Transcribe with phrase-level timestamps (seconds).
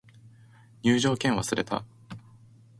[0.81, 1.85] 入場券忘れた